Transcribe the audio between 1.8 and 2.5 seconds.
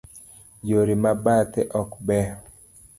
ok beyo.